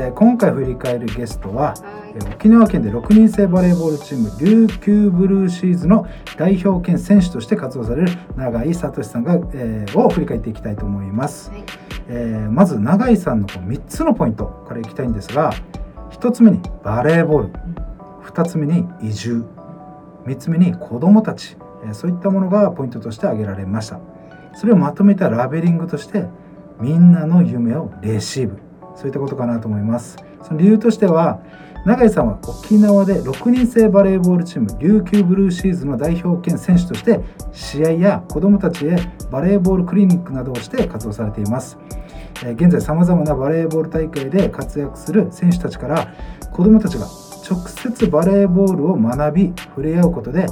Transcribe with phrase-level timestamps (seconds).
[0.00, 1.74] えー、今回振り返るゲストは、
[2.14, 6.06] えー、沖縄県で6人制バレーボールチーム琉球ブルーシーズの
[6.38, 11.64] 代表兼選手として活動される永井聡さんが、えー、を振り返っていきたいと思います、はい、
[12.08, 15.52] えー、まず永井さんのこう3つのポイントからいきたいんですが
[16.12, 17.52] 1つ目にバレーボール
[18.24, 19.44] 2つ目に移住
[20.24, 24.00] 3つ目に子どもたち、えー、そういったものがポイントとして挙げられました。
[24.54, 26.24] それをまとめたラベリングとして
[26.80, 28.69] みんなの夢をレシーブ
[29.00, 30.18] そういったことかなと思います。
[30.42, 31.40] その理由としては
[31.86, 37.20] 永井さんは沖縄で6人制バレーボールチーム琉球ブルーシーズの代表兼選手として
[37.52, 38.96] 試合や子どもたちへ
[39.30, 41.78] バレーボールクリニックなどをして活動されています。
[42.42, 46.14] 現在さまざまなバレーボール大会で活躍する選手たちから
[46.52, 47.06] 子どもたちが
[47.50, 50.46] 直接バレーボールを学び触れ合うことで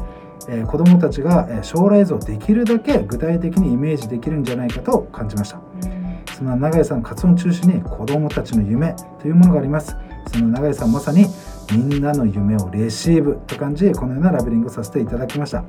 [0.66, 5.60] 子どもたちが将来像をできるだけ具体的にイメージできるんじゃないかと感じました、
[6.38, 9.96] その永井さん活動中心に子どもたちの夢というものがあります。
[10.32, 11.26] その永井さんまさに
[11.72, 15.64] みんなの夢をレシーブと感じこのようなラベリングさせていただきました。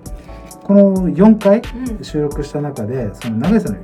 [0.64, 1.64] この4回
[2.04, 3.80] 収録した中で、その永井さんの、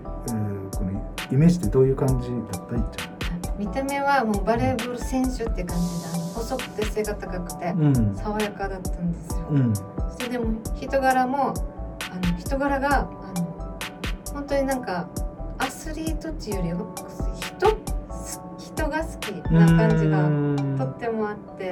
[0.70, 0.92] この
[1.32, 2.76] イメージってどういう感じだった？
[2.76, 7.74] いっちゃ見た目はもうバレーボール選手って感じであの細くて背が高くて、
[8.22, 13.80] 爽やかだったんですよ、うん、そしてでも人柄もあの人柄があの
[14.32, 15.10] 本当になんか
[15.66, 16.70] アスリートっていうより
[17.42, 17.78] 人
[18.58, 21.72] 人が好きな感じがとってもあって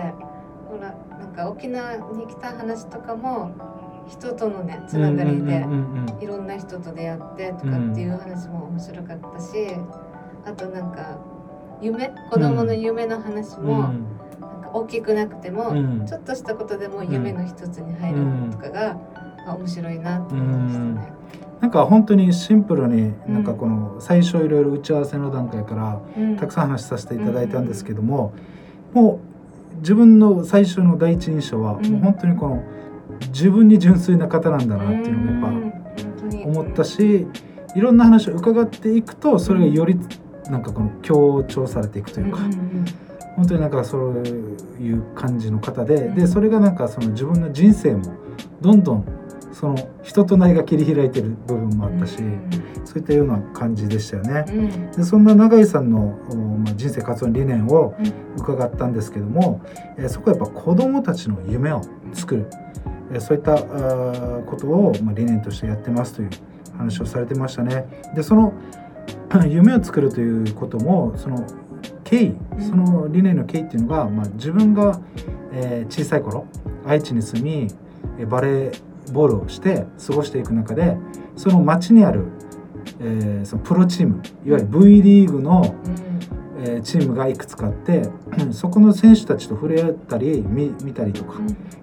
[0.67, 3.51] ほらなんか沖縄に来た話とかも
[4.07, 5.65] 人とのねつながりで
[6.19, 9.75] いろんな人と出会ってとかっていう話も面白かったし
[10.43, 11.19] あとなんか
[11.79, 15.73] 夢子供の夢の話も、なんか大きくなくても、
[16.05, 18.97] ちょっとしたことでも夢の一つに入るとかが、
[19.45, 21.13] 面白いなと思いましたね。
[21.63, 26.01] なんか本当にシンプルになんかこの最初いろいろ打ち合わせの段階から
[26.37, 28.33] たくさん話させていただいたんですけども、
[28.91, 29.21] も
[29.73, 32.63] う自分の最初の第一印象はもう本当にこの
[33.29, 35.71] 自分に純粋な方なんだなっていうのがやっ
[36.33, 37.27] ぱ思ったし
[37.77, 39.97] いろんな話を伺っていくとそれがより
[40.49, 42.39] なんかこの強調されていくというか、
[43.37, 44.17] 本当になんかそう
[44.81, 48.13] いう感じの方で、でそれがなんかその自分の人生も
[48.59, 49.22] どんどん
[49.53, 52.17] その人となりが切り開いてる部分もあったし、
[52.83, 54.89] そういったような感じでしたよね。
[54.95, 56.17] でそんな永井さんの、
[56.63, 57.95] まあ、人生活動理念を
[58.37, 59.61] 伺ったんですけども、
[59.97, 61.81] えそこはやっぱ子どもたちの夢を
[62.13, 62.49] 作る、
[63.13, 66.29] えそういったことを、まあ、理念としてやってますという
[66.77, 67.85] 話をされてましたね。
[68.15, 68.53] でその
[69.47, 71.45] 夢を作るということもその
[72.03, 74.99] 経緯その理念の経緯っていうのが、まあ、自分が、
[75.51, 76.45] えー、小さい頃
[76.85, 80.97] 愛知に住みバレーボールをして過ごしていく中で
[81.35, 82.25] その町にある、
[82.99, 85.75] えー、そのプロチームいわゆる V リーグの、
[86.59, 88.03] えー、チームがいくつかあって
[88.51, 91.33] そこの選手たちと触れ合ったり見見たりとか、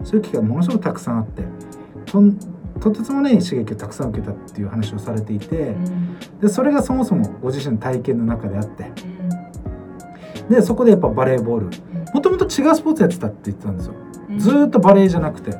[0.05, 1.43] そういう機会がものすごくたくさんあって
[2.07, 2.23] と
[2.81, 8.85] とてつもない刺激をたくさん受けたっていう話をされていて、うん、でそれがそもそもご自身の体験の中であって、
[10.41, 11.71] うん、でそこでやっぱバレーボール
[12.15, 13.95] もともと違うスポーツやってたって言ってたんですよ、
[14.31, 15.57] うん、ずっとバレーじゃなくて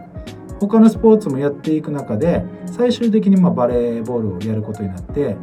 [0.61, 5.37] 他のスポーツもやっていく中で最終的にまあバレーボールをやることになって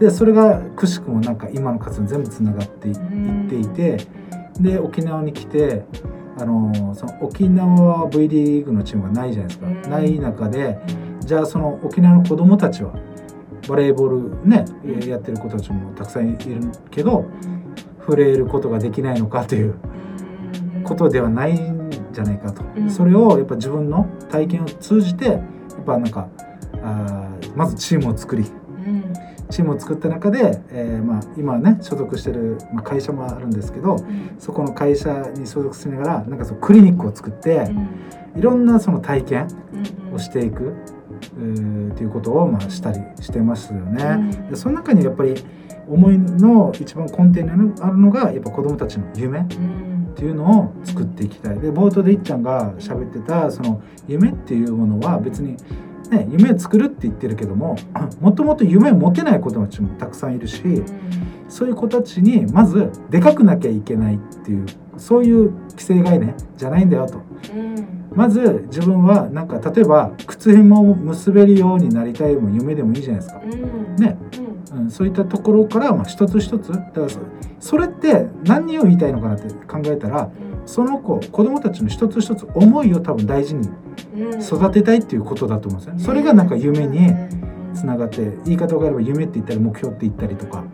[0.00, 3.98] でそれがくしくもなんか今の活動に全部つながっていっていて
[4.60, 5.84] で沖縄に来て
[6.38, 10.78] あのその沖縄 V リーグのチームがないじゃないですか、ない中で、
[11.20, 12.92] じゃあその沖縄の子どもたちは
[13.66, 14.66] バレーボールね、
[15.08, 16.60] やってる子たちもたくさんいる
[16.90, 17.24] けど、
[18.00, 19.76] 触れることができないのかという
[20.84, 21.75] ことではないん
[22.16, 25.40] じゃないかと、それをやっぱ自分の体験を通じてやっ
[25.84, 26.28] ぱなんか
[26.82, 28.44] あまずチームを作り、
[29.50, 37.56] チームを作った中で、えー、まあ、今ね所属してる、まあ、会社もあるんですけど、うん、そこの会社に所属しながらなんかそのクリニックを作って、
[38.34, 39.48] うん、いろんなその体験
[40.14, 40.72] をしていく、
[41.16, 44.04] っていうことをまあしたりしてますよね。
[44.04, 45.34] うん、でその中にやっぱり
[45.88, 47.50] 思いの一番根底に
[47.80, 49.46] あるのがやっぱ子どもたちの夢
[50.16, 51.60] っていうのを作っていきたい。
[51.60, 55.56] で冒頭でいっちゃんが喋ってたその夢っていうものは別に
[56.08, 57.76] ね、夢を作るって言ってるけども
[58.20, 60.62] もともと夢を持てない子たちもたくさんいるし、
[61.48, 67.20] そういう子たちにまずでかくなきゃいけないっていうそういう既成概念じゃないんだよと。
[68.16, 73.40] まず自分はなんか例えば靴紐を結べるようになりたいも夢でもいいじゃないですか。
[73.98, 74.18] ね、
[74.74, 76.72] うん、そういったところからまあ一つ一つ。
[76.72, 77.06] だから
[77.60, 80.30] それって何を言いたいのかなって考えたら
[80.64, 83.68] その子子供たちの一つ一つ思いを多分大事に
[84.40, 86.02] 育てたいっていうことだと思うんですね。
[86.02, 87.10] それがなんか夢に
[87.74, 90.64] つながって言い方を変えれば夢って言ったり目標って言ったりとか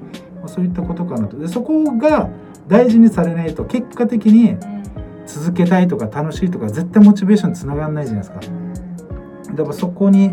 [0.46, 1.38] そういったことかなと。
[1.38, 2.28] でそこが
[2.68, 4.56] 大事にされないと結果的に
[5.26, 8.40] 続けたいとか楽しいとか絶対モチベーションつながらないじゃないですか。
[9.54, 10.32] だからそこに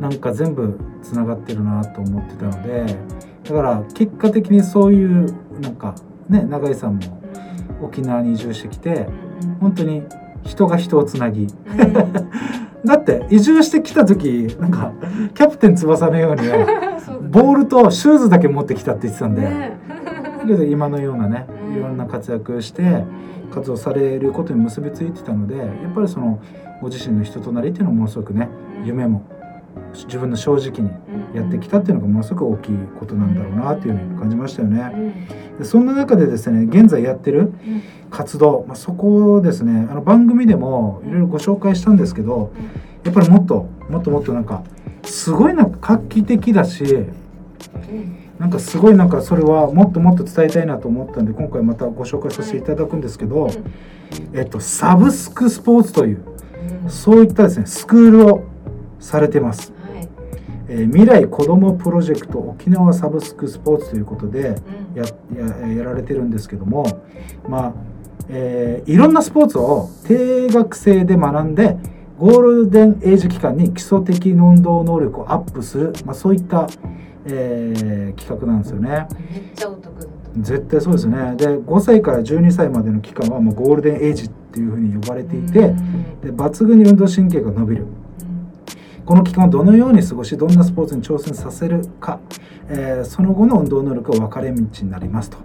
[0.00, 2.96] なんか全部つながってるなと思ってたので
[3.44, 5.94] だから結果的にそういうなんか
[6.28, 7.22] ね永井さんも
[7.82, 9.08] 沖縄に移住してきて
[9.60, 10.02] 本当に
[10.44, 11.48] 人が人をつなぎ、
[12.84, 14.92] だって移住してきた時なんか
[15.34, 16.42] キャプテン翼のように
[17.30, 19.76] ボールとシューズだけ持ってきたって言ってたんで、ね、
[20.70, 21.46] 今のようなね
[21.76, 23.04] いろんな活躍して
[23.52, 26.42] 活動されることに結びついてたのでやっぱりその
[26.80, 28.48] ご自身の人となりっていうのもものすごくね
[28.84, 29.24] 夢も
[29.94, 30.90] 自分の正直に
[31.34, 35.26] やってきたっていうのがものすごく大きいことなんだろうなっていうふうに感じましたよね。
[35.58, 37.52] でそんな中でですね現在やってる
[38.10, 42.52] 活動、まあ、そこをですねあの番組でもいろいろご紹介したんですけど
[43.04, 44.62] やっぱりもっともっともっとなんか
[45.04, 47.06] すごいなんか画期的だし
[48.38, 53.50] なんかすごいなんかそれはもっともっと伝えたいなと思ったんで今回またご紹介させていただくんですけど、
[54.34, 56.24] えっと、サブスクスポーツという
[56.88, 58.44] そういったですねスクールを
[59.00, 59.72] されてます。
[60.68, 64.56] えー、未来子どもプロジェクト沖縄サブスクスポーツということで
[64.96, 65.04] や
[65.36, 67.04] ややられてるんですけども
[67.48, 67.72] まあ、
[68.28, 71.76] えー、いろんなスポーツを低学生で学んで
[72.18, 76.66] ゴールデンエイジ期間に基礎的運動能力をアップする、まあ、そういった、
[77.26, 79.06] えー、企画なんですよね。
[79.30, 80.08] めっちゃお得。
[80.38, 81.34] 絶対そうですね。
[81.36, 87.86] で5歳から12歳までの期間はもうゴールデンエイジっていうふうに呼ばれていて、で抜群に運動神経が伸びる。
[89.04, 92.18] この期間をどのように過ごしどんなスポーツに挑戦させるか、
[92.68, 95.38] えー、その後の運動能力が分かれ道になりますと。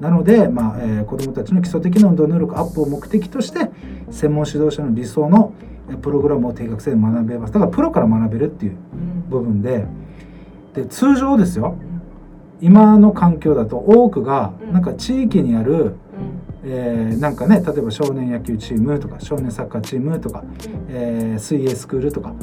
[0.00, 3.70] なので、まあえー、子どもたちの基礎的な運動能力アップを目的として
[4.10, 5.52] 専門指導者の理想の
[6.00, 7.52] プログラムを低学生で学べます。
[7.52, 8.76] だからプロから学べるっていう
[9.28, 9.86] 部分で
[10.76, 11.76] で通常ですよ。
[12.60, 15.96] 今の環境だと多くがなんか地域にある、
[16.64, 20.44] えー、なんかね例えば少年野球チームとか少年サッカーチームとか、
[20.88, 22.34] えー、水泳スクールとか。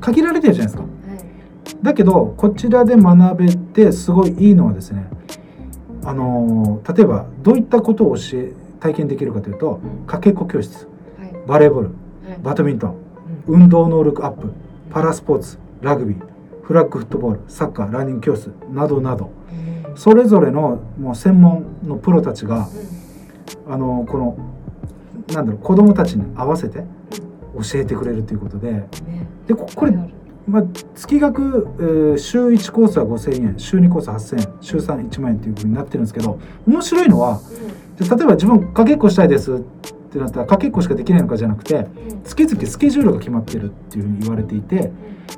[0.00, 0.88] 限られてるじゃないですか。
[1.82, 5.06] だけどこちらで学べてすごいいいのはですね
[6.04, 10.88] あの例えばどういったことを教え体験できるかというとかけっこ教室、
[11.46, 11.90] バレーボール、
[12.42, 12.96] バドミントン、
[13.46, 14.52] 運動能力アップ。
[14.90, 15.58] パラスポーツ。
[15.80, 16.31] ラグビー
[16.62, 19.30] フラッグフットボールサッカーランニング教室などなど。
[19.94, 22.68] それぞれのもう専門のプロたちが
[23.68, 24.36] あのこの
[25.34, 26.84] なんだろう子供たちに合わせて
[27.54, 28.84] 教えてくれるということで。
[29.46, 29.92] でこれ、
[30.46, 30.62] まあ、
[30.94, 37.40] 月額、えー、週1コースは5,000円週2コースは8,000円週31万円というふうになってるんですけど面白いのは、
[37.98, 39.58] で例えば自分かけっこしたいですっ
[40.12, 41.86] てなったらかけっこしかできないのかじゃなくて
[42.24, 44.92] 月々スケジュールが決まってるっていうふうに言われていて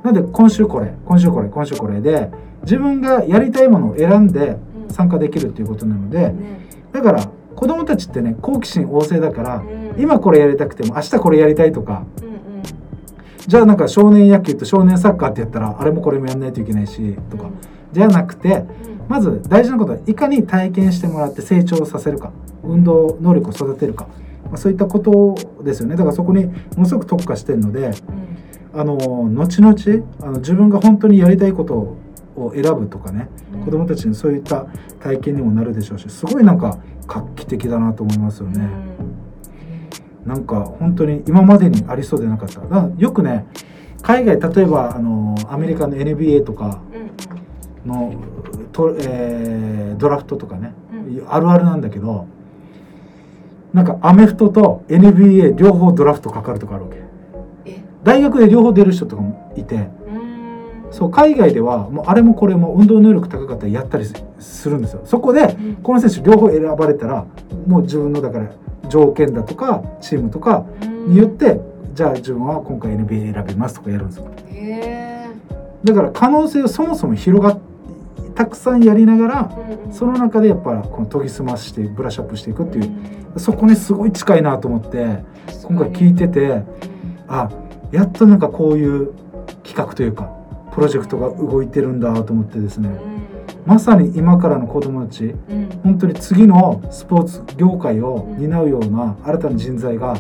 [0.04, 2.30] なので今週これ今週これ今週これで
[2.62, 4.56] 自分がやりたいものを選んで
[4.90, 6.32] 参加できるっていうことなので
[6.92, 9.64] だから子供たちってね好奇心旺盛だから、
[9.96, 12.04] 今これやりたくても明日これやりたいとか、
[13.46, 17.48] じゃあなんか少年野球と少年サッカーってやったらあれもこれもやんないといけないしとか、
[17.92, 18.64] じゃなくて
[19.08, 22.32] まず大事なことはいかに体験してもらって成長させるか。
[22.64, 24.08] 運動能力を育てるか、
[24.46, 25.96] まあ、そういったことですよね。
[25.96, 27.92] だからそこにものすごく特化してるので、
[28.74, 29.74] あの後々
[30.20, 31.96] あの自分が本当にやりたいこと
[32.36, 33.28] を選ぶとかね、
[33.64, 34.66] 子どもたちにそういった
[35.00, 38.68] 体験にもなるでしょうしすごいなんか画期的だなと思いますよね。
[40.26, 42.60] なんか本当に今までにありそうでなかった。
[42.60, 43.46] だよくね
[44.02, 46.82] 海外例えばあのアメリカの NBA とか
[47.86, 48.14] の
[48.72, 50.72] と、えー、ドラフトとかね、
[51.28, 52.26] あるあるなんだけど
[53.72, 57.03] なんかアメフトと NBA 両方ドラフトかかるとかあるわけ
[58.04, 59.88] 大学で両方出る人とかもいて
[60.90, 64.04] そう海外ではもうあれもこれも運動能力高かったらやったり
[64.38, 65.00] するんですよ。
[65.04, 67.26] そこでこの選手両方選ばれたら
[67.66, 68.52] もう自分のだから
[68.88, 70.66] 条件だとかチームとか
[71.08, 71.60] によって
[71.94, 74.30] じゃあ自分は今回 NBA 選びますとかやるんですよ。
[75.82, 77.58] だから可能性をそもそも広が
[78.34, 79.58] たくさんやりながら
[79.90, 82.90] その中でやっぱこの研ぎ澄ましてブラッシュアップしていくっていう
[83.36, 85.24] そこにすごい近いなと思って
[85.64, 86.62] 今回聞いてて
[87.28, 87.48] あ
[87.94, 89.14] やっとなんかこういう
[89.62, 90.30] 企画というか
[90.72, 92.90] プロジェクトが動いてるんだと思ってですね、
[93.64, 100.16] まさに今からの子どもたち、うん、本当に次のスポーツ業界を担うような新たな人材が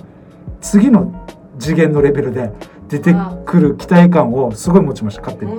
[0.60, 1.26] 次の
[1.58, 2.52] 次元のレベルで
[2.88, 3.12] 出て
[3.44, 5.56] くる期待感をすごい持ちました勝手に。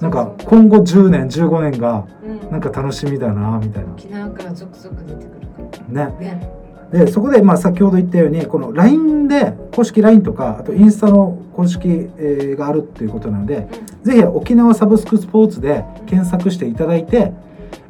[0.00, 2.06] なんか今後10年15年が
[2.50, 6.06] なんか楽しみだなみたいな、沖縄から続々出てくるね。
[6.18, 6.61] ね
[6.92, 13.68] でそこでまあ先ほど言ったようにこの LINE で公式 LINE とかあとインスタの公式、えがあるっていうことなので、
[14.02, 17.32] ぜひ沖縄サブスクスポーツで検索していただいて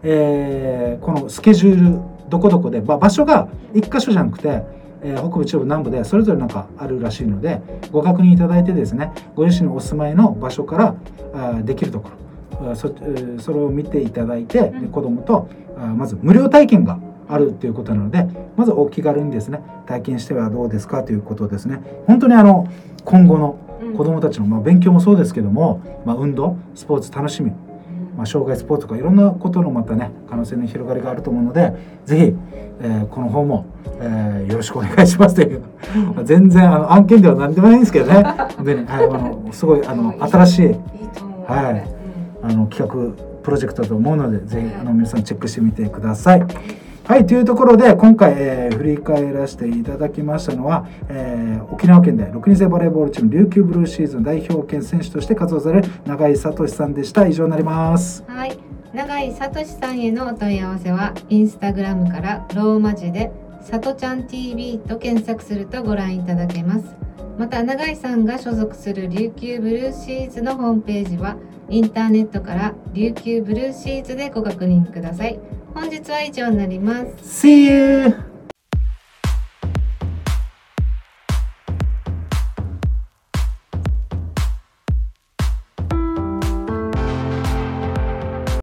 [0.03, 4.63] えー、このスケジュールどこどこで、まあ、場所が1箇所じゃなくて、
[5.03, 10.95] えー、北部中部南部でそれぞれなんかあるらしいのでご確認いただいてですねご自身のお住まいの場所から
[11.35, 12.11] あできるとこ
[12.61, 12.93] ろそ
[13.39, 16.99] それを見ていただいて、うん、子どもとあまず無料体験が
[17.29, 18.27] あるということなので
[18.57, 21.81] まずお気軽にですね体験してはどうですかということですね。
[22.07, 22.67] 本当にあの
[23.05, 23.59] 今後の
[23.97, 27.51] 子どもたちの、まあ、勉強もそうですけども、まあ、運動スポーツ楽しみ、
[28.17, 31.73] まあ、障害スポーツとかいろんなことのまたね可能性の広がりがあると思うので
[32.07, 32.23] 是非、
[32.81, 33.67] えー、この方も、
[34.01, 35.63] えー、よろしくお願いしますという
[36.25, 38.23] 全然あの案件では何でもないんですけどね。
[38.87, 40.77] はい、あのすごいあの新しい
[41.47, 41.85] はい、
[42.43, 46.47] あの企画プロジェクトだと思うのでぜひあの皆さんチェックしてみてください。
[47.13, 57.27] はいというところで今回、えー、振り返らせていただきましたのは、えー、沖縄県で6人制バレーボールチーム琉球ブルーシーズン代表兼選手として活動される永井聡さんでした。
[57.27, 58.25] 以上になります。
[58.27, 58.59] はい。
[58.95, 66.97] 永井聡さんへのお問い合わせはインスタグラムからローマ字で「さとちゃん TV」と検索するとご覧いただけます。
[67.39, 71.37] また永井さんが所属する琉球ブルーシーズのホームページは
[71.69, 75.39] インターネットから琉球ブルーシーズでご確認ください。
[75.75, 77.45] 本日は以上になります。
[77.45, 78.32] See you!